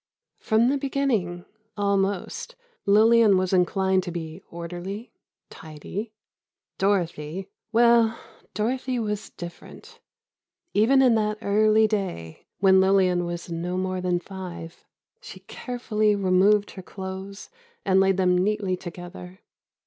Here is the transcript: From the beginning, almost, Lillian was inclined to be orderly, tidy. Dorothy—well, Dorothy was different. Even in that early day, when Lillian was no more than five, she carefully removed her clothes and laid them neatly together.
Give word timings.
From 0.39 0.69
the 0.69 0.79
beginning, 0.79 1.45
almost, 1.77 2.55
Lillian 2.87 3.37
was 3.37 3.53
inclined 3.53 4.01
to 4.01 4.11
be 4.11 4.41
orderly, 4.49 5.11
tidy. 5.51 6.11
Dorothy—well, 6.79 8.17
Dorothy 8.55 8.97
was 8.97 9.29
different. 9.29 9.99
Even 10.73 11.03
in 11.03 11.13
that 11.13 11.37
early 11.43 11.87
day, 11.87 12.47
when 12.57 12.81
Lillian 12.81 13.25
was 13.27 13.51
no 13.51 13.77
more 13.77 14.01
than 14.01 14.19
five, 14.19 14.83
she 15.21 15.41
carefully 15.41 16.15
removed 16.15 16.71
her 16.71 16.81
clothes 16.81 17.51
and 17.85 17.99
laid 17.99 18.17
them 18.17 18.35
neatly 18.35 18.75
together. 18.75 19.41